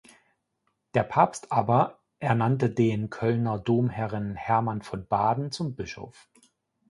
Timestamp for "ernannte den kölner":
2.17-3.59